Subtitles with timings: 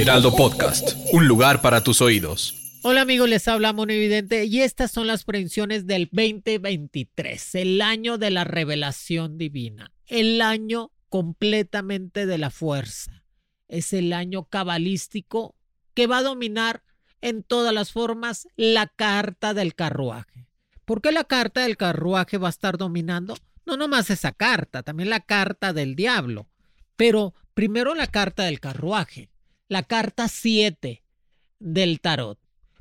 [0.00, 2.54] Heraldo Podcast, un lugar para tus oídos.
[2.84, 8.16] Hola amigos, les habla Mono Evidente y estas son las predicciones del 2023, el año
[8.16, 13.24] de la revelación divina, el año completamente de la fuerza.
[13.66, 15.56] Es el año cabalístico
[15.94, 16.84] que va a dominar
[17.20, 20.46] en todas las formas la carta del carruaje.
[20.84, 23.36] ¿Por qué la carta del carruaje va a estar dominando?
[23.66, 26.46] No nomás esa carta, también la carta del diablo.
[26.94, 29.28] Pero primero la carta del carruaje,
[29.68, 31.02] la carta 7
[31.58, 32.38] del tarot.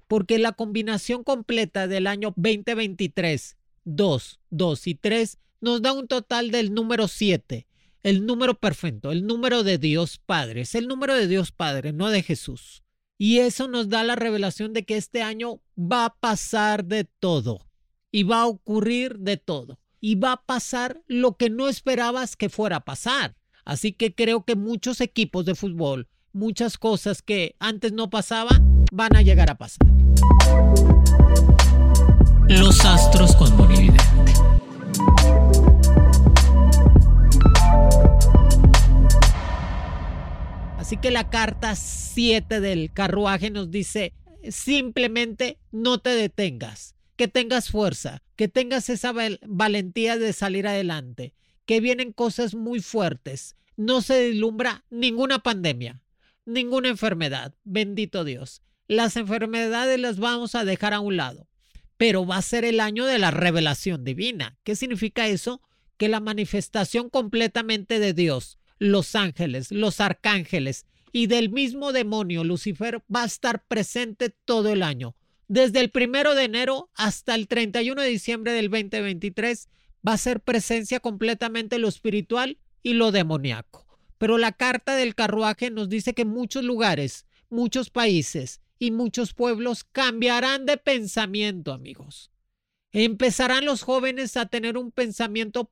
[0.08, 6.52] Porque la combinación completa del año 2023, 2, 2 y 3 nos da un total
[6.52, 7.68] del número 7
[8.08, 10.62] el número perfecto, el número de Dios Padre.
[10.62, 12.84] Es el número de Dios Padre, no de Jesús.
[13.18, 17.68] Y eso nos da la revelación de que este año va a pasar de todo
[18.10, 22.48] y va a ocurrir de todo y va a pasar lo que no esperabas que
[22.48, 23.36] fuera a pasar.
[23.66, 29.16] Así que creo que muchos equipos de fútbol, muchas cosas que antes no pasaban, van
[29.16, 29.80] a llegar a pasar.
[32.48, 34.04] Los astros con Monividente.
[40.78, 44.14] Así que la carta 7 del carruaje nos dice
[44.48, 49.12] simplemente no te detengas, que tengas fuerza, que tengas esa
[49.46, 51.34] valentía de salir adelante,
[51.66, 53.58] que vienen cosas muy fuertes.
[53.76, 56.02] No se deslumbra ninguna pandemia,
[56.48, 58.64] ninguna enfermedad, bendito Dios.
[58.88, 61.48] Las enfermedades las vamos a dejar a un lado,
[61.98, 64.58] pero va a ser el año de la revelación divina.
[64.64, 65.62] ¿Qué significa eso?
[65.98, 73.04] Que la manifestación completamente de Dios los ángeles, los arcángeles y del mismo demonio Lucifer
[73.14, 75.16] va a estar presente todo el año.
[75.48, 79.70] Desde el primero de enero hasta el 31 de diciembre del 2023
[80.08, 83.87] va a ser presencia completamente lo espiritual y lo demoníaco.
[84.18, 89.84] Pero la carta del carruaje nos dice que muchos lugares, muchos países y muchos pueblos
[89.84, 92.32] cambiarán de pensamiento, amigos.
[92.92, 95.70] Empezarán los jóvenes a tener un pensamiento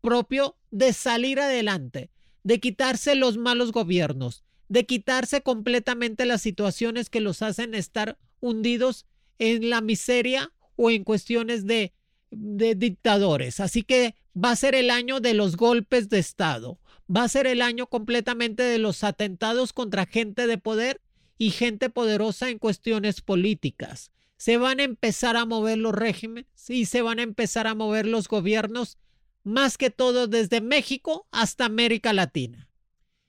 [0.00, 2.10] propio de salir adelante,
[2.42, 9.06] de quitarse los malos gobiernos, de quitarse completamente las situaciones que los hacen estar hundidos
[9.38, 11.92] en la miseria o en cuestiones de,
[12.30, 13.60] de dictadores.
[13.60, 16.78] Así que va a ser el año de los golpes de Estado,
[17.14, 21.00] va a ser el año completamente de los atentados contra gente de poder
[21.38, 24.10] y gente poderosa en cuestiones políticas.
[24.36, 28.06] Se van a empezar a mover los regímenes y se van a empezar a mover
[28.06, 28.98] los gobiernos
[29.42, 32.68] más que todo desde México hasta América Latina.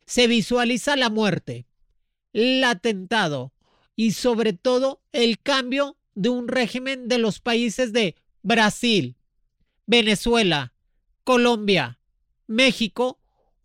[0.06, 1.66] Se visualiza la muerte,
[2.34, 3.54] el atentado
[3.96, 9.16] y sobre todo el cambio de un régimen de los países de Brasil,
[9.86, 10.74] Venezuela,
[11.24, 12.00] Colombia,
[12.48, 13.19] México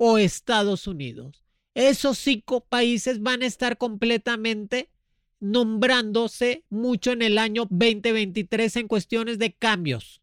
[0.06, 1.42] o Estados Unidos.
[1.72, 4.90] Esos cinco países van a estar completamente
[5.40, 10.20] nombrándose mucho en el año 2023 en cuestiones de cambios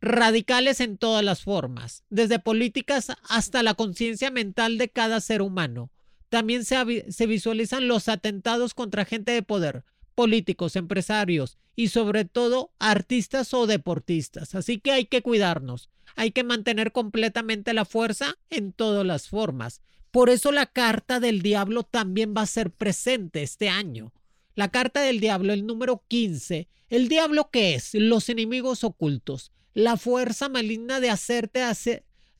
[0.00, 5.90] radicales en todas las formas, desde políticas hasta la conciencia mental de cada ser humano.
[6.30, 9.84] También se, se, visualizan los atentados contra gente de poder,
[10.18, 14.56] políticos, empresarios y sobre todo artistas o deportistas.
[14.56, 19.80] Así que hay que cuidarnos, hay que mantener completamente la fuerza en todas las formas.
[20.10, 24.12] Por eso la carta del diablo también va a ser presente este año.
[24.56, 26.66] La carta del diablo, el número 15.
[26.90, 27.94] ¿El diablo qué es?
[27.94, 31.62] Los enemigos ocultos la fuerza maligna de hacerte,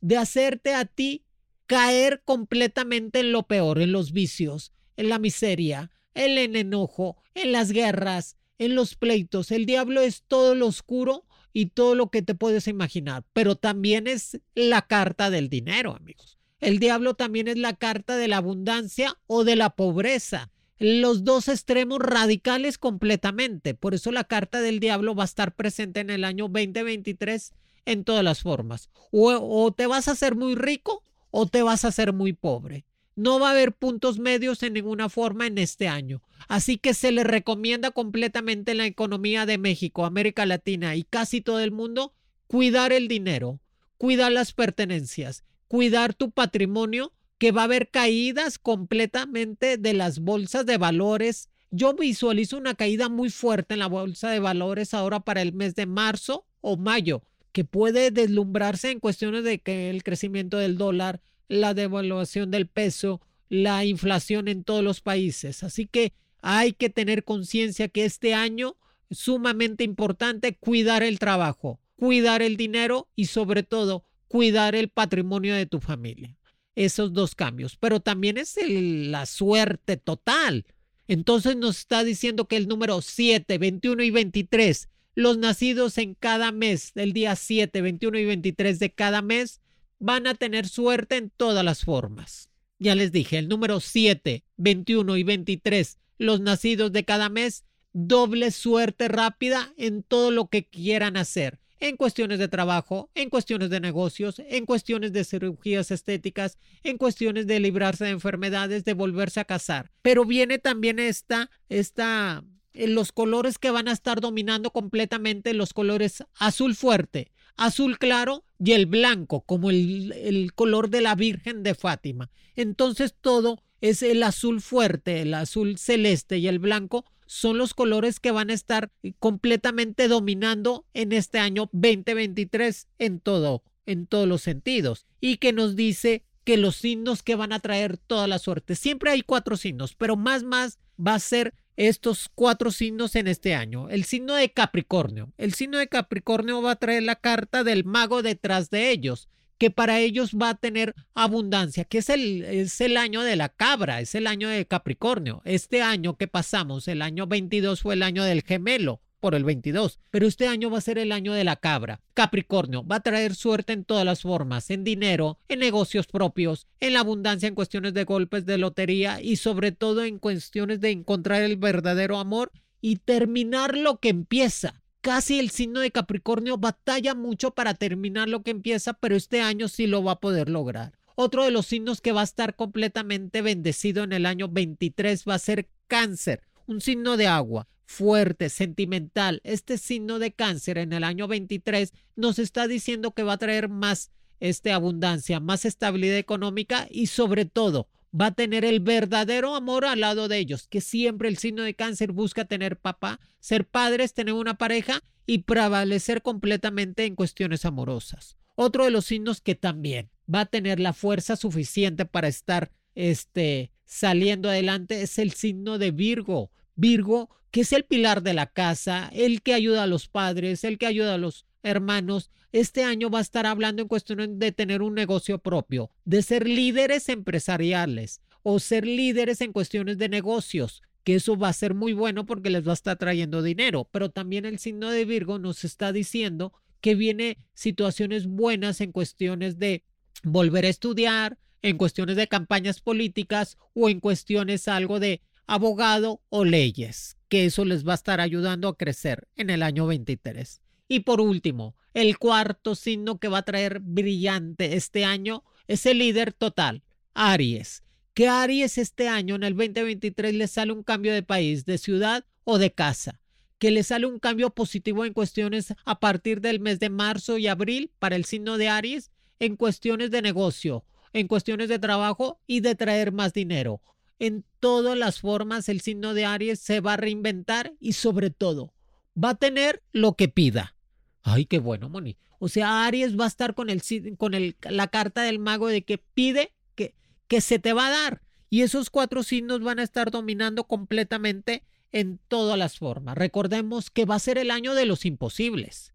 [0.01, 1.23] de hacerte a ti
[1.69, 7.53] caer completamente en lo peor, en los vicios, en la miseria, en el enojo, en
[7.53, 9.51] las guerras, en los pleitos.
[9.51, 14.07] El diablo es todo lo oscuro y todo lo que te puedes imaginar, pero también
[14.07, 16.39] es la carta del dinero, amigos.
[16.61, 21.49] El diablo también es la carta de la abundancia o de la pobreza los dos
[21.49, 23.75] extremos radicales completamente.
[23.75, 27.53] Por eso la carta del diablo va a estar presente en el año 2023
[27.85, 28.91] en todas las formas.
[29.11, 32.85] O, te vas a hacer muy rico o te vas a hacer muy pobre.
[33.19, 36.23] No va a haber puntos medios en ninguna forma en este año.
[36.47, 41.41] Así que se le recomienda completamente en la economía de México, América Latina y casi
[41.41, 42.13] todo el mundo
[42.47, 43.59] cuidar el dinero,
[43.97, 50.65] cuidar las pertenencias, cuidar tu patrimonio, que va a haber caídas completamente de las bolsas
[50.65, 51.49] de valores.
[51.73, 55.75] Yo visualizo una caída muy fuerte en la bolsa de valores ahora para el mes
[55.75, 61.21] de marzo o mayo, que puede deslumbrarse en cuestiones de que el crecimiento del dólar,
[61.49, 65.63] la devaluación del peso, la inflación en todos los países.
[65.63, 68.77] Así que hay que tener conciencia que este año
[69.11, 75.55] es sumamente importante cuidar el trabajo, cuidar el dinero y sobre todo cuidar el patrimonio
[75.55, 76.37] de tu familia.
[76.75, 77.77] Esos dos cambios.
[77.77, 80.67] Pero también es la suerte total.
[81.09, 86.53] Entonces nos está diciendo que el número 7, 21 y 23, los nacidos en cada
[86.53, 89.61] mes, del día 7, 21 y 23 de cada mes,
[89.99, 92.51] van a tener suerte en todas las formas.
[92.79, 98.51] Ya les dije, el número 7, 21 y 23, los nacidos de cada mes, doble
[98.51, 103.81] suerte rápida en todo lo que quieran hacer en cuestiones de trabajo, en cuestiones de
[103.81, 109.45] negocios, en cuestiones de cirugías estéticas, en cuestiones de librarse de enfermedades, de volverse a
[109.45, 109.91] casar.
[110.03, 115.73] Pero viene también esta, esta, eh, los colores que van a estar dominando completamente los
[115.73, 121.63] colores azul fuerte, azul claro y el blanco, como el, el color de la Virgen
[121.63, 122.31] de Fátima.
[122.57, 128.21] Entonces todo es el azul fuerte, el azul celeste y el blanco son los colores
[128.21, 134.41] que van a estar completamente dominando en este año 2023 en todo, en todos los
[134.43, 135.07] sentidos.
[135.21, 138.75] Y que nos dice que los signos que van a traer toda la suerte.
[138.75, 143.55] Siempre hay cuatro signos, pero más más va a ser estos cuatro signos en este
[143.55, 143.89] año.
[143.89, 145.33] El signo de Capricornio.
[145.39, 149.29] El signo de Capricornio va a traer la carta del mago detrás de ellos
[149.59, 153.49] que para ellos va a tener abundancia, que es el, es el año de la
[153.49, 155.43] cabra, es el año de Capricornio.
[155.45, 160.01] Este año que pasamos, el año 22 fue el año del gemelo por el 22,
[160.11, 162.01] pero este año va a ser el año de la cabra.
[162.15, 166.95] Capricornio va a traer suerte en todas las formas, en dinero, en negocios propios, en
[166.95, 171.43] la abundancia en cuestiones de golpes de lotería y sobre todo en cuestiones de encontrar
[171.43, 177.53] el verdadero amor y terminar lo que empieza casi el signo de Capricornio batalla mucho
[177.53, 180.99] para terminar lo que empieza, pero este año sí lo va a poder lograr.
[181.15, 185.35] Otro de los signos que va a estar completamente bendecido en el año 23 va
[185.35, 189.41] a ser cáncer, un signo de agua fuerte, sentimental.
[189.45, 193.71] Este signo de cáncer en el año 23 nos está diciendo que va a traer
[193.71, 197.89] más este, abundancia, más estabilidad económica y sobre todo
[198.19, 201.75] va a tener el verdadero amor al lado de ellos, que siempre el signo de
[201.75, 208.37] cáncer busca tener papá, ser padres, tener una pareja y prevalecer completamente en cuestiones amorosas.
[208.55, 213.73] Otro de los signos que también va a tener la fuerza suficiente para estar este,
[213.87, 216.51] saliendo adelante es el signo de Virgo.
[216.79, 220.79] Virgo, que es el pilar de la casa, el que ayuda a los padres, el
[220.79, 224.81] que ayuda a los hermanos, este año va a estar hablando en cuestión de tener
[224.81, 231.17] un negocio propio, de ser líderes empresariales o ser líderes en cuestiones de negocios, que
[231.17, 234.45] eso va a ser muy bueno porque les va a estar trayendo dinero, pero también
[234.45, 239.83] el signo de Virgo nos está diciendo que viene situaciones buenas en cuestiones de
[240.23, 246.45] volver a estudiar, en cuestiones de campañas políticas o en cuestiones algo de abogado o
[246.45, 250.61] leyes, que eso les va a estar ayudando a crecer en el año 23.
[250.89, 255.99] Y por último, el cuarto signo que va a traer brillante este año es el
[255.99, 256.85] líder total,
[257.15, 257.83] Aries.
[258.13, 262.25] Que Aries este año, en el 2023, le sale un cambio de país, de ciudad
[262.45, 263.21] o de casa.
[263.59, 267.47] Que le sale un cambio positivo en cuestiones a partir del mes de marzo y
[267.47, 272.61] abril para el signo de Aries, en cuestiones de negocio, en cuestiones de trabajo y
[272.61, 273.81] de traer más dinero.
[274.19, 278.75] En todas las formas, el signo de Aries se va a reinventar y sobre todo
[279.23, 280.75] va a tener lo que pida.
[281.23, 282.17] Ay, qué bueno, Moni.
[282.39, 283.83] O sea, Aries va a estar con, el,
[284.17, 286.95] con el, la carta del mago de que pide que,
[287.27, 288.23] que se te va a dar.
[288.51, 293.17] Y esos cuatro signos van a estar dominando completamente en todas las formas.
[293.17, 295.93] Recordemos que va a ser el año de los imposibles.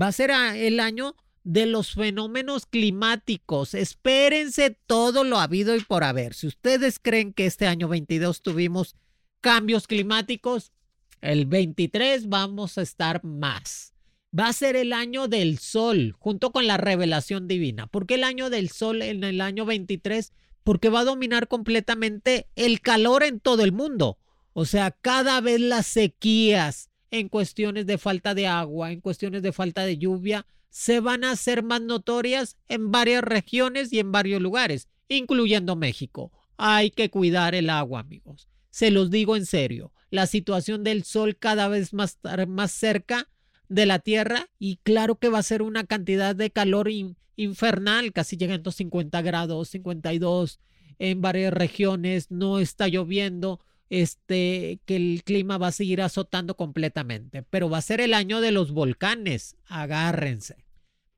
[0.00, 3.74] Va a ser el año de los fenómenos climáticos.
[3.74, 6.34] Espérense todo lo habido y por haber.
[6.34, 8.96] Si ustedes creen que este año 22 tuvimos
[9.40, 10.72] cambios climáticos,
[11.20, 13.90] el 23 vamos a estar más
[14.38, 17.86] va a ser el año del sol, junto con la revelación divina.
[17.86, 20.32] ¿Por qué el año del sol en el año 23?
[20.62, 24.18] Porque va a dominar completamente el calor en todo el mundo.
[24.52, 29.52] O sea, cada vez las sequías en cuestiones de falta de agua, en cuestiones de
[29.52, 34.40] falta de lluvia, se van a hacer más notorias en varias regiones y en varios
[34.40, 36.32] lugares, incluyendo México.
[36.56, 38.48] Hay que cuidar el agua, amigos.
[38.70, 43.28] Se los digo en serio, la situación del sol cada vez más, más cerca
[43.68, 46.88] de la Tierra y claro que va a ser una cantidad de calor
[47.36, 50.60] infernal, casi llegando a 50 grados, 52
[50.98, 57.42] en varias regiones, no está lloviendo, este, que el clima va a seguir azotando completamente,
[57.42, 60.64] pero va a ser el año de los volcanes, agárrense.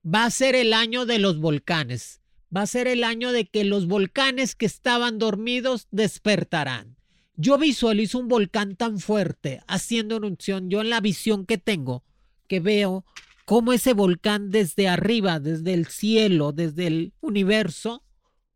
[0.05, 2.21] Va a ser el año de los volcanes,
[2.55, 6.97] va a ser el año de que los volcanes que estaban dormidos despertarán.
[7.37, 12.05] Yo visualizo un volcán tan fuerte haciendo erupción, yo en la visión que tengo,
[12.49, 13.05] que veo
[13.45, 18.02] cómo ese volcán desde arriba, desde el cielo, desde el universo,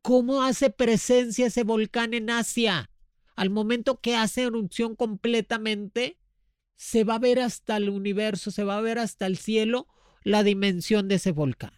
[0.03, 2.91] cómo hace presencia ese volcán en Asia.
[3.37, 6.19] Al momento que hace erupción completamente,
[6.75, 9.87] se va a ver hasta el universo, se va a ver hasta el cielo
[10.25, 11.73] la dimensión de ese volcán.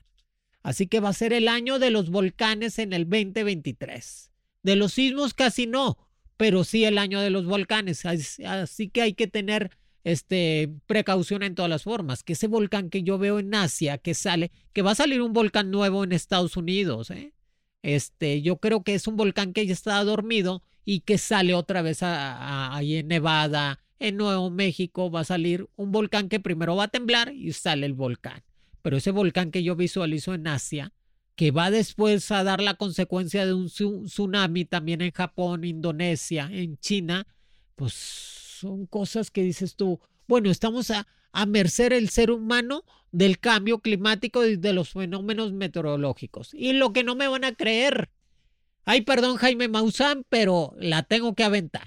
[0.62, 4.32] Así que va a ser el año de los volcanes en el 2023.
[4.62, 5.98] De los sismos casi no,
[6.36, 8.04] pero sí el año de los volcanes.
[8.04, 12.22] Así que hay que tener este, precaución en todas las formas.
[12.22, 15.32] Que ese volcán que yo veo en Asia, que sale, que va a salir un
[15.32, 17.32] volcán nuevo en Estados Unidos, ¿eh?
[17.82, 21.82] Este, yo creo que es un volcán que ya está dormido y que sale otra
[21.82, 26.84] vez ahí en Nevada, en Nuevo México, va a salir un volcán que primero va
[26.84, 28.42] a temblar y sale el volcán.
[28.80, 30.94] Pero ese volcán que yo visualizo en Asia,
[31.34, 36.78] que va después a dar la consecuencia de un tsunami también en Japón, Indonesia, en
[36.78, 37.26] China,
[37.74, 43.38] pues son cosas que dices tú, bueno, estamos a, a merced el ser humano del
[43.38, 46.54] cambio climático y de los fenómenos meteorológicos.
[46.54, 48.08] Y lo que no me van a creer,
[48.88, 51.86] ay, perdón Jaime Maussan, pero la tengo que aventar.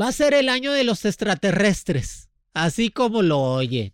[0.00, 3.92] Va a ser el año de los extraterrestres, así como lo oye.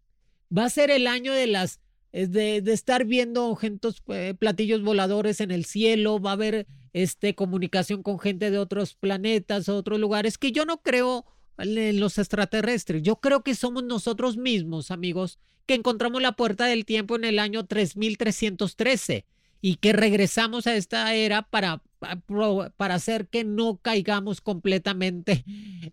[0.57, 1.81] Va a ser el año de las
[2.13, 7.35] de, de estar viendo gentos, eh, platillos voladores en el cielo, va a haber este,
[7.35, 11.25] comunicación con gente de otros planetas, otros lugares, que yo no creo
[11.57, 13.03] en los extraterrestres.
[13.03, 17.39] Yo creo que somos nosotros mismos, amigos, que encontramos la puerta del tiempo en el
[17.39, 19.25] año 3313
[19.61, 21.83] y que regresamos a esta era para,
[22.77, 25.45] para hacer que no caigamos completamente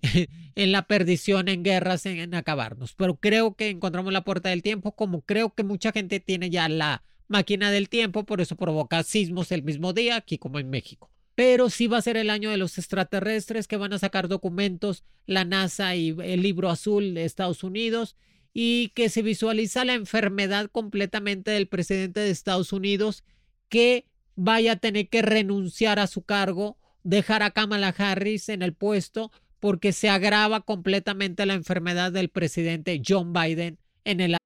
[0.56, 2.94] en la perdición, en guerras, en, acabarnos.
[2.94, 6.70] Pero creo que encontramos la puerta del tiempo, como creo que mucha gente tiene ya
[6.70, 11.12] la máquina del tiempo, por eso provoca sismos el mismo día, aquí como en México
[11.34, 15.03] pero sí va a ser el año de los extraterrestres que van a sacar documentos
[15.25, 18.15] la NASA y el libro azul de Estados Unidos
[18.53, 23.24] y que se visualiza la enfermedad completamente del presidente de Estados Unidos
[23.70, 28.74] que vaya a tener que renunciar a su cargo, dejar a Kamala Harris en el
[28.74, 34.38] puesto porque se agrava completamente la enfermedad del presidente John Biden en el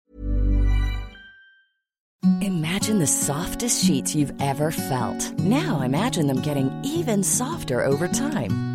[2.41, 5.31] Imagine the softest sheets you've ever felt.
[5.39, 8.74] Now imagine them getting even softer over time.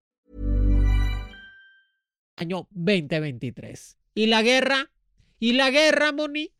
[2.41, 3.97] Año 2023.
[4.15, 4.89] Y la guerra,
[5.39, 6.51] y la guerra, Moni,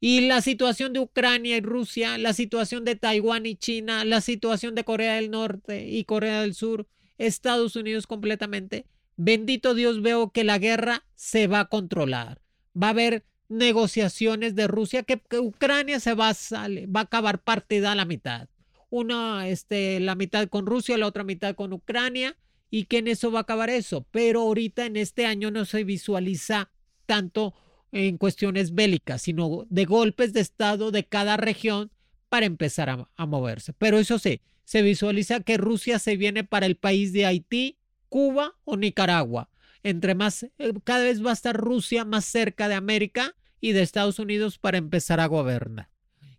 [0.00, 4.74] y la situación de Ucrania y Rusia, la situación de Taiwán y China, la situación
[4.74, 6.86] de Corea del Norte y Corea del Sur,
[7.18, 8.86] Estados Unidos completamente.
[9.16, 12.40] Bendito Dios, veo que la guerra se va a controlar.
[12.80, 17.92] Va a haber negociaciones de Rusia que, Ucrania se va a, va a acabar partida
[17.92, 18.48] a la mitad.
[18.88, 22.34] Una, este, la mitad con Rusia, la otra mitad con Ucrania
[22.70, 24.06] y que en eso va a acabar eso.
[24.10, 26.70] Pero ahorita en este año no se visualiza
[27.06, 27.54] tanto
[27.92, 31.90] en cuestiones bélicas, sino de golpes de Estado de cada región
[32.28, 33.72] para empezar a, moverse.
[33.72, 38.54] Pero eso sí, se visualiza que Rusia se viene para el país de Haití, Cuba
[38.64, 39.48] o Nicaragua
[39.82, 40.50] entre más, eh,
[40.84, 44.78] cada vez va a estar Rusia más cerca de América y de Estados Unidos para
[44.78, 45.88] empezar a gobernar.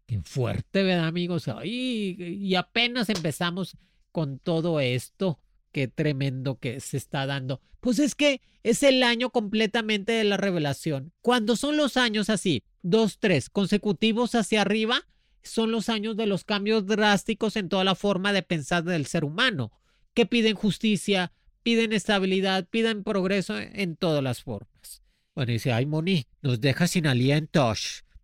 [0.05, 1.48] Qué fuerte, ¿verdad, amigos?
[1.63, 3.77] y apenas empezamos
[4.12, 5.39] con todo esto.
[5.72, 7.62] Qué tremendo que se está dando.
[7.80, 11.14] Pues es que es el año completamente de la revelación.
[11.22, 15.06] Cuando son los años así, dos, tres, consecutivos hacia arriba,
[15.44, 19.24] son los años de los cambios drásticos en toda la forma de pensar del ser
[19.24, 19.72] humano,
[20.14, 21.32] que piden justicia,
[21.64, 25.02] piden estabilidad, piden progreso en todas las formas.
[25.36, 27.74] Bueno, dice, ay, Moni, nos deja sin aliento.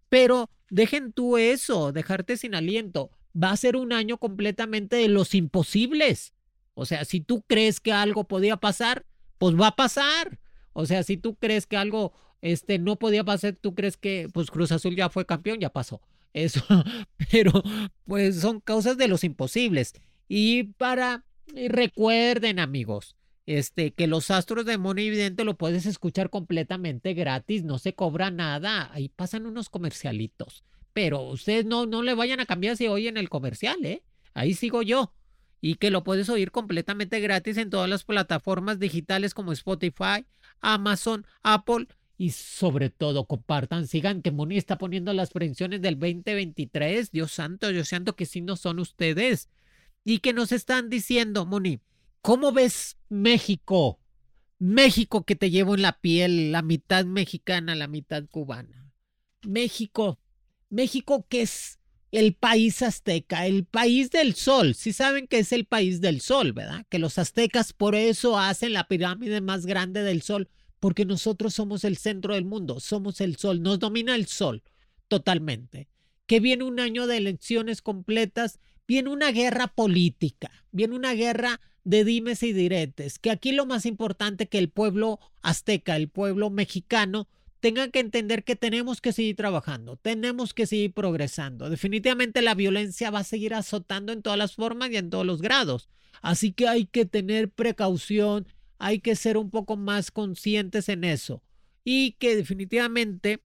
[0.10, 3.12] Pero dejen tú eso, dejarte sin aliento.
[3.42, 6.34] Va a ser un año completamente de los imposibles.
[6.76, 9.06] O sea, si tú crees que algo podía pasar,
[9.38, 10.40] pues va a pasar.
[10.74, 14.52] O sea, si tú crees que algo este, no podía pasar, tú crees que pues
[14.52, 16.02] Cruz Azul ya fue campeón, ya pasó.
[16.34, 16.62] Eso,
[17.32, 17.64] pero
[18.06, 19.94] pues son causas de los imposibles.
[20.28, 21.24] Y para,
[21.70, 23.16] recuerden amigos,
[23.46, 28.32] este, que los astros de Mono Evidente lo puedes escuchar completamente gratis, no se cobra
[28.32, 30.64] nada, ahí pasan unos comercialitos,
[30.94, 34.04] pero ustedes no, no le vayan a cambiar si oyen el comercial, ¿eh?
[34.34, 35.14] Ahí sigo yo.
[35.62, 40.26] Y que lo puedes oír completamente gratis en todas las plataformas digitales como Spotify,
[40.62, 47.12] Amazon, Apple y sobre todo compartan, sigan que Moni está poniendo las prevenciones del 2023.
[47.12, 49.50] Dios santo, Dios santo que sí no son ustedes.
[50.04, 51.82] Y que nos están diciendo, Moni,
[52.26, 54.00] ¿Cómo ves México?
[54.58, 58.92] México que te llevo en la piel, la mitad mexicana, la mitad cubana.
[59.44, 60.18] México,
[60.72, 61.78] México que es
[62.16, 64.74] el país azteca, el país del sol.
[64.74, 66.86] Si saben que es el país del sol, ¿verdad?
[66.90, 71.84] Que los aztecas por eso hacen la pirámide más grande del sol, porque nosotros somos
[71.84, 74.64] el centro del mundo, somos el sol, nos domina el sol
[75.10, 75.90] totalmente.
[76.26, 82.04] Que viene un año de elecciones completas, viene una guerra política, viene una guerra de
[82.06, 87.28] dimes y diretes, que aquí lo más importante que el pueblo azteca, el pueblo mexicano,
[87.60, 91.70] tengan que entender que tenemos que seguir trabajando, tenemos que seguir progresando.
[91.70, 95.42] Definitivamente la violencia va a seguir azotando en todas las formas y en todos los
[95.42, 95.90] grados.
[96.22, 98.48] Así que hay que tener precaución,
[98.78, 101.42] hay que ser un poco más conscientes en eso.
[101.84, 103.42] Y que definitivamente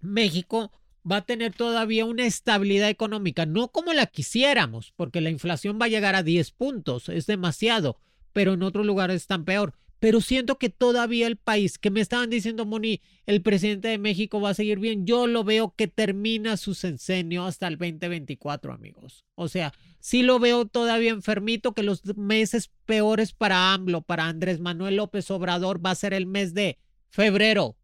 [0.00, 0.72] México
[1.10, 5.86] va a tener todavía una estabilidad económica, no como la quisiéramos, porque la inflación va
[5.86, 7.98] a llegar a 10 puntos, es demasiado,
[8.32, 9.74] pero en otros lugares están peor.
[10.00, 14.40] Pero siento que todavía el país, que me estaban diciendo, Moni, el presidente de México
[14.40, 19.26] va a seguir bien, yo lo veo que termina su censenio hasta el 2024, amigos.
[19.34, 24.58] O sea, sí lo veo todavía enfermito, que los meses peores para AMLO, para Andrés
[24.58, 26.78] Manuel López Obrador, va a ser el mes de
[27.10, 27.76] febrero,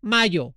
[0.00, 0.54] mayo,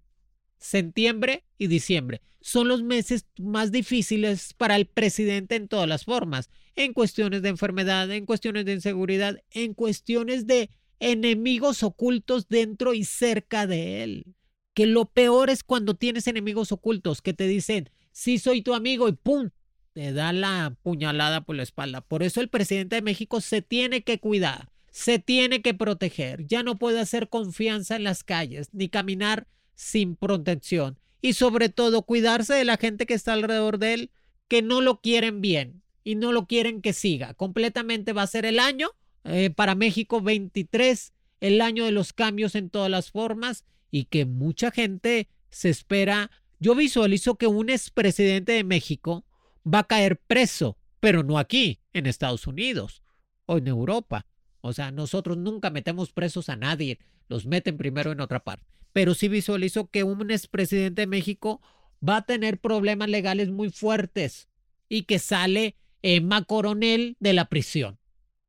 [0.58, 2.22] septiembre y diciembre.
[2.40, 7.50] Son los meses más difíciles para el presidente en todas las formas, en cuestiones de
[7.50, 10.70] enfermedad, en cuestiones de inseguridad, en cuestiones de
[11.12, 14.36] enemigos ocultos dentro y cerca de él.
[14.74, 19.08] Que lo peor es cuando tienes enemigos ocultos que te dicen, sí soy tu amigo
[19.08, 19.50] y ¡pum!
[19.94, 22.02] Te da la puñalada por la espalda.
[22.02, 26.48] Por eso el presidente de México se tiene que cuidar, se tiene que proteger.
[26.48, 32.04] Ya no puede hacer confianza en las calles, ni caminar sin protección y sobre todo
[32.04, 34.12] cuidarse de la gente que está alrededor de él
[34.50, 37.34] que no lo quieren bien y no lo quieren que siga.
[37.34, 38.90] Completamente va a ser el año
[39.24, 44.26] eh, para México 23, el año de los cambios en todas las formas y que
[44.26, 46.32] mucha gente se espera.
[46.60, 49.26] Yo visualizo que un expresidente de México
[49.66, 53.04] va a caer preso, pero no aquí, en Estados Unidos
[53.46, 54.26] o en Europa.
[54.62, 59.16] O sea, nosotros nunca metemos presos a nadie, los meten primero en otra parte pero
[59.16, 61.62] sí visualizo que un expresidente de México
[62.08, 64.48] va a tener problemas legales muy fuertes
[64.88, 67.98] y que sale Emma Coronel de la prisión.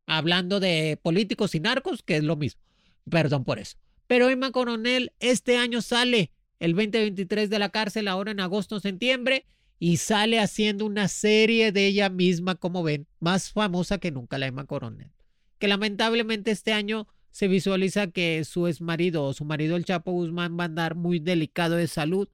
[0.07, 2.61] Hablando de políticos y narcos, que es lo mismo.
[3.09, 3.77] Perdón por eso.
[4.07, 9.47] Pero Emma Coronel este año sale el 2023 de la cárcel, ahora en agosto, septiembre,
[9.79, 14.47] y sale haciendo una serie de ella misma, como ven, más famosa que nunca la
[14.47, 15.11] Emma Coronel.
[15.59, 20.57] Que lamentablemente este año se visualiza que su exmarido o su marido el Chapo Guzmán
[20.59, 22.29] va a andar muy delicado de salud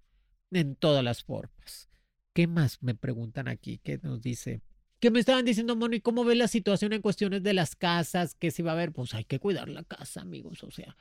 [0.50, 1.88] en todas las formas.
[2.34, 3.78] ¿Qué más me preguntan aquí?
[3.82, 4.60] ¿Qué nos dice?
[5.00, 8.34] ¿Qué me estaban diciendo, Mono, ¿y cómo ve la situación en cuestiones de las casas?
[8.34, 8.92] ¿Qué se va a ver?
[8.92, 10.62] Pues hay que cuidar la casa, amigos.
[10.62, 10.96] O sea,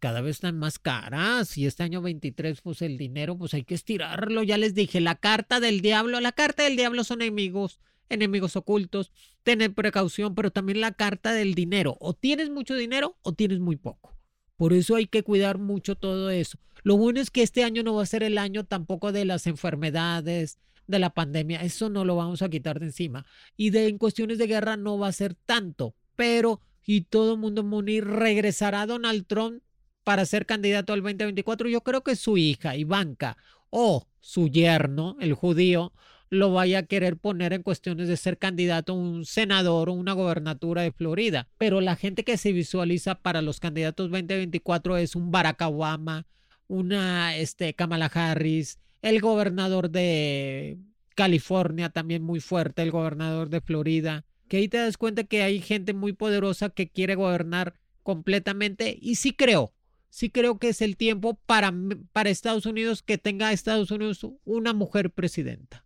[0.00, 3.74] cada vez están más caras y este año 23, pues el dinero, pues hay que
[3.74, 4.42] estirarlo.
[4.42, 9.10] Ya les dije, la carta del diablo, la carta del diablo son enemigos enemigos ocultos,
[9.42, 11.96] tener precaución, pero también la carta del dinero.
[12.00, 14.16] O tienes mucho dinero o tienes muy poco.
[14.56, 16.58] Por eso hay que cuidar mucho todo eso.
[16.82, 19.46] Lo bueno es que este año no va a ser el año tampoco de las
[19.46, 21.62] enfermedades, de la pandemia.
[21.62, 23.24] Eso no lo vamos a quitar de encima.
[23.56, 25.94] Y de en cuestiones de guerra no va a ser tanto.
[26.16, 29.62] Pero, y todo el mundo munir, regresará Donald Trump
[30.04, 31.68] para ser candidato al 2024.
[31.68, 33.36] Yo creo que su hija, Ivanka,
[33.70, 35.92] o su yerno, el judío,
[36.30, 40.12] lo vaya a querer poner en cuestiones de ser candidato a un senador o una
[40.12, 41.48] gobernatura de Florida.
[41.58, 46.26] Pero la gente que se visualiza para los candidatos 2024 es un Barack Obama,
[46.66, 50.78] una este, Kamala Harris, el gobernador de
[51.14, 55.60] California también muy fuerte, el gobernador de Florida, que ahí te das cuenta que hay
[55.60, 59.74] gente muy poderosa que quiere gobernar completamente y sí creo,
[60.08, 61.74] sí creo que es el tiempo para,
[62.12, 65.84] para Estados Unidos que tenga Estados Unidos una mujer presidenta.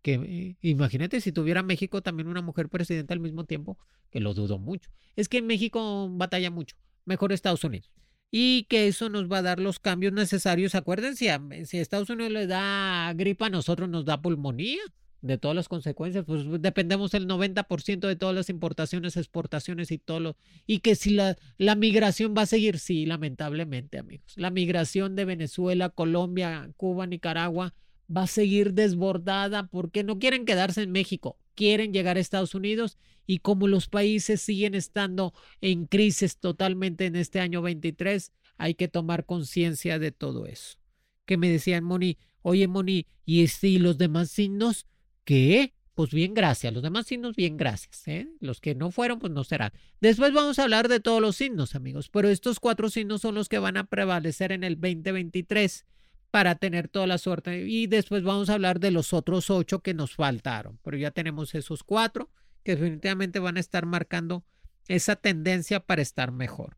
[0.00, 3.78] Que eh, imagínate si tuviera México también una mujer presidenta al mismo tiempo,
[4.10, 4.90] que lo dudo mucho.
[5.16, 7.90] Es que México batalla mucho, mejor Estados Unidos
[8.30, 10.74] y que eso nos va a dar los cambios necesarios.
[10.74, 14.80] Acuérdense, si Estados Unidos le da gripa, a nosotros nos da pulmonía
[15.22, 20.20] de todas las consecuencias, pues dependemos el 90% de todas las importaciones, exportaciones y todo
[20.20, 24.32] lo, y que si la, la migración va a seguir, sí, lamentablemente, amigos.
[24.36, 27.74] La migración de Venezuela, Colombia, Cuba, Nicaragua
[28.14, 32.98] va a seguir desbordada porque no quieren quedarse en México, quieren llegar a Estados Unidos
[33.26, 38.88] y como los países siguen estando en crisis totalmente en este año 23, hay que
[38.88, 40.78] tomar conciencia de todo eso.
[41.26, 44.86] Que me decían, Moni, oye, Moni, ¿y, este, y los demás signos?
[45.24, 45.74] ¿Qué?
[45.94, 46.72] Pues bien, gracias.
[46.72, 48.08] Los demás signos, bien, gracias.
[48.08, 48.28] ¿eh?
[48.40, 49.72] Los que no fueron, pues no serán.
[50.00, 52.08] Después vamos a hablar de todos los signos, amigos.
[52.08, 55.84] Pero estos cuatro signos son los que van a prevalecer en el 2023
[56.30, 57.66] para tener toda la suerte.
[57.66, 60.78] Y después vamos a hablar de los otros ocho que nos faltaron.
[60.82, 62.30] Pero ya tenemos esos cuatro
[62.62, 64.44] que definitivamente van a estar marcando
[64.88, 66.76] esa tendencia para estar mejor.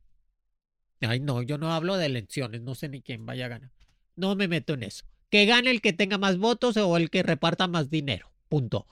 [1.01, 3.73] Ay, no, yo no hablo de elecciones, no sé ni quién vaya a ganar.
[4.15, 5.05] No me meto en eso.
[5.31, 8.33] Que gane el que tenga más votos o el que reparta más dinero.
[8.49, 8.87] Punto.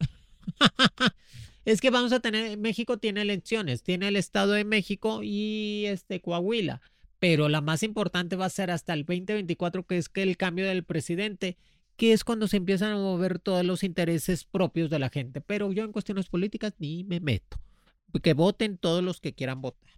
[1.64, 6.20] es que vamos a tener, México tiene elecciones, tiene el Estado de México y este
[6.20, 6.82] Coahuila
[7.24, 10.66] pero la más importante va a ser hasta el 2024, que es que el cambio
[10.66, 11.56] del presidente,
[11.96, 15.40] que es cuando se empiezan a mover todos los intereses propios de la gente.
[15.40, 17.58] Pero yo en cuestiones políticas ni me meto.
[18.22, 19.90] Que voten todos los que quieran votar.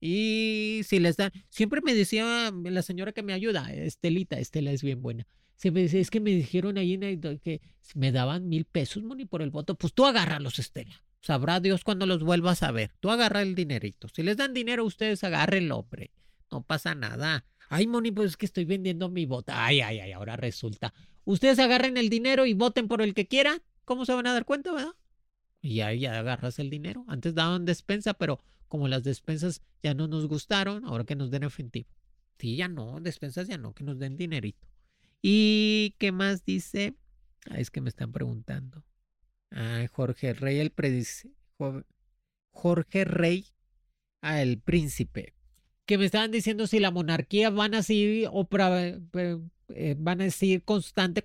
[0.00, 4.84] Y si les dan, siempre me decía la señora que me ayuda, Estelita, Estela es
[4.84, 5.26] bien buena.
[5.60, 6.96] Es que me dijeron ahí
[7.42, 7.62] que
[7.96, 9.74] me daban mil pesos, Moni, por el voto.
[9.74, 11.02] Pues tú agárralos, Estela.
[11.20, 12.92] Sabrá Dios cuando los vuelvas a ver.
[13.00, 14.06] Tú agarra el dinerito.
[14.14, 16.12] Si les dan dinero, ustedes agárrenlo, hombre
[16.50, 17.44] no pasa nada.
[17.68, 19.64] Ay, Moni, pues es que estoy vendiendo mi bota.
[19.64, 20.92] Ay, ay, ay, ahora resulta.
[21.24, 23.62] Ustedes agarren el dinero y voten por el que quieran.
[23.84, 24.94] ¿Cómo se van a dar cuenta, verdad?
[25.62, 27.04] Y ahí ya agarras el dinero.
[27.06, 31.44] Antes daban despensa, pero como las despensas ya no nos gustaron, ahora que nos den
[31.44, 31.88] efectivo.
[32.38, 34.66] Sí, ya no, despensas ya no, que nos den dinerito.
[35.22, 36.94] ¿Y qué más dice?
[37.54, 38.84] Es que me están preguntando.
[39.50, 41.30] Ah, Jorge Rey, el predice.
[42.52, 43.46] Jorge Rey,
[44.22, 45.34] ah, el príncipe
[45.90, 48.48] que me estaban diciendo si la monarquía van a seguir o
[49.74, 51.24] eh, van a seguir constante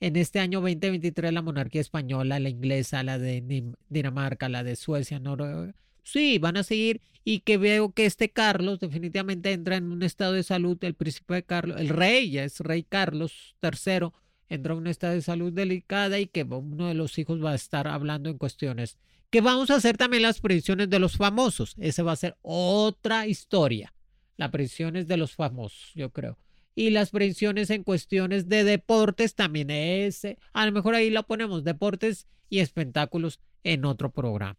[0.00, 5.18] en este año 2023 la monarquía española, la inglesa, la de Dinamarca, la de Suecia,
[5.18, 5.74] Noruega.
[6.02, 10.34] Sí, van a seguir y que veo que este Carlos definitivamente entra en un estado
[10.34, 14.10] de salud, el príncipe de Carlos, el rey, ya es rey Carlos III,
[14.50, 17.54] entra en un estado de salud delicada y que uno de los hijos va a
[17.54, 18.98] estar hablando en cuestiones
[19.30, 21.74] que vamos a hacer también las predicciones de los famosos.
[21.78, 23.94] Esa va a ser otra historia.
[24.36, 26.38] Las predicciones de los famosos, yo creo.
[26.74, 30.38] Y las predicciones en cuestiones de deportes también ese.
[30.52, 34.58] A lo mejor ahí la ponemos, deportes y espectáculos en otro programa.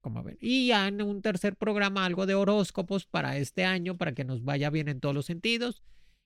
[0.00, 0.36] Como ven.
[0.40, 4.44] Y ya en un tercer programa algo de horóscopos para este año, para que nos
[4.44, 5.82] vaya bien en todos los sentidos.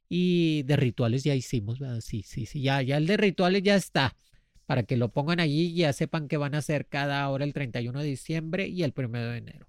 [0.08, 2.00] Y de rituales ya hicimos, ¿verdad?
[2.00, 4.16] Sí, sí, sí, ya, ya el de rituales ya está
[4.68, 7.54] para que lo pongan allí y ya sepan que van a hacer cada hora el
[7.54, 9.66] 31 de diciembre y el 1 de enero.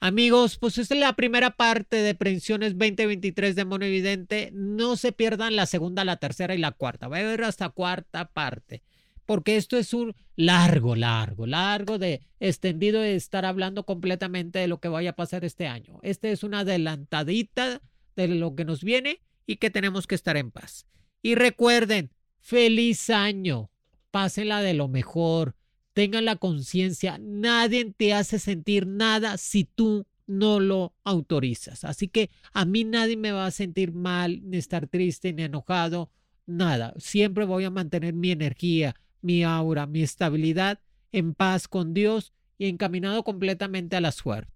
[0.00, 4.50] Amigos, pues esta es la primera parte de Previsiones 2023 de Mono Evidente.
[4.52, 7.08] No se pierdan la segunda, la tercera y la cuarta.
[7.08, 8.82] Va a haber hasta cuarta parte.
[9.24, 14.78] Porque esto es un largo, largo, largo de extendido de estar hablando completamente de lo
[14.78, 16.00] que vaya a pasar este año.
[16.02, 17.80] Este es una adelantadita
[18.14, 20.86] de lo que nos viene y que tenemos que estar en paz.
[21.22, 23.70] Y recuerden, feliz año
[24.14, 25.56] pásenla de lo mejor,
[25.92, 31.82] tengan la conciencia, nadie te hace sentir nada si tú no lo autorizas.
[31.82, 36.12] Así que a mí nadie me va a sentir mal, ni estar triste, ni enojado,
[36.46, 36.94] nada.
[36.96, 40.78] Siempre voy a mantener mi energía, mi aura, mi estabilidad
[41.10, 44.52] en paz con Dios y encaminado completamente a la suerte.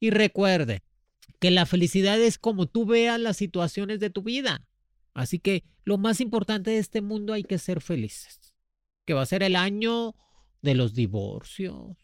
[0.00, 0.82] Y recuerde
[1.38, 4.66] que la felicidad es como tú veas las situaciones de tu vida.
[5.14, 8.46] Así que lo más importante de este mundo hay que ser felices
[9.06, 10.14] que va a ser el año
[10.60, 11.96] de los divorcios.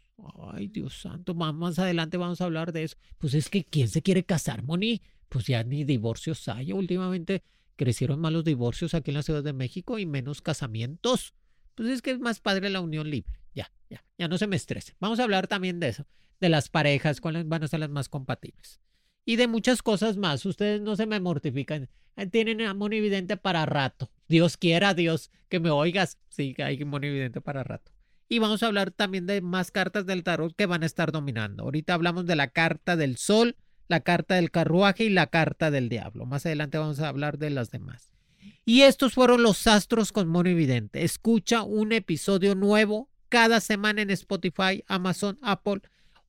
[0.53, 2.97] Ay, Dios santo, más, adelante vamos a hablar de eso.
[3.19, 5.03] Pues es que ¿quién se quiere casar, Moni?
[5.29, 6.73] Pues ya ni divorcios hay.
[6.73, 7.43] Últimamente
[7.77, 11.35] crecieron más los divorcios aquí en la Ciudad de México y menos casamientos.
[11.75, 13.41] Pues es que es más padre la unión libre.
[13.53, 14.95] Ya, ya, ya no se me estrese.
[15.01, 16.07] Vamos a hablar también de eso,
[16.39, 18.81] de las parejas, cuáles van a ser las más compatibles.
[19.25, 20.45] Y de muchas cosas más.
[20.45, 21.89] Ustedes no se me mortifican.
[22.31, 24.11] Tienen a Monividente para rato.
[24.29, 26.19] Dios quiera, Dios, que me oigas.
[26.29, 27.93] Sí, hay Monividente para rato.
[28.29, 31.65] Y vamos a hablar también de más cartas del tarot que van a estar dominando.
[31.65, 33.57] Ahorita hablamos de la carta del sol,
[33.89, 36.25] la carta del carruaje y la carta del diablo.
[36.25, 38.13] Más adelante vamos a hablar de las demás.
[38.65, 41.05] Y estos fueron los astros con Monividente.
[41.05, 45.83] Escucha un episodio nuevo cada semana en Spotify, Amazon, Apple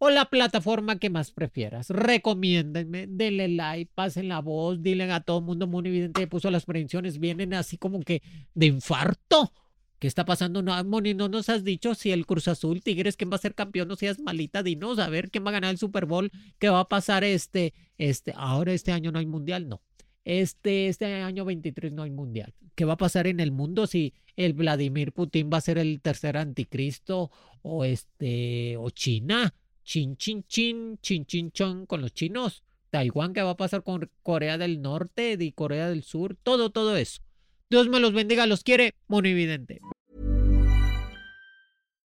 [0.04, 1.90] o la plataforma que más prefieras.
[1.90, 6.66] Recomiéndenme, denle like, pasen la voz, dile a todo el mundo muy evidente puso las
[6.66, 8.22] predicciones, vienen así como que
[8.54, 9.54] de infarto.
[10.00, 10.62] ¿Qué está pasando?
[10.62, 13.56] No, Moni, no nos has dicho si el Cruz Azul, Tigres, quién va a ser
[13.56, 16.68] campeón, no seas malita, dinos a ver quién va a ganar el Super Bowl, qué
[16.68, 19.82] va a pasar este, este, ahora este año no hay mundial, no.
[20.26, 22.54] Este, este año 23 no hay mundial.
[22.76, 26.02] ¿Qué va a pasar en el mundo si el Vladimir Putin va a ser el
[26.02, 29.54] tercer anticristo o este o China?
[29.84, 32.64] Chin chin chin, chin chin chon con los chinos.
[32.90, 36.38] Taiwán, ¿qué va a pasar con Corea del Norte y Corea del Sur?
[36.42, 37.22] Todo, todo eso.
[37.70, 39.82] Dios me los bendiga, los quiere, evidente.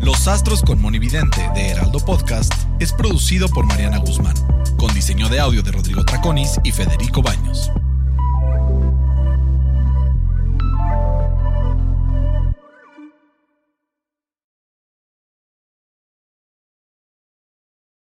[0.00, 4.34] Los Astros con Monividente de Heraldo Podcast es producido por Mariana Guzmán,
[4.78, 7.70] con diseño de audio de Rodrigo Traconis y Federico Baños.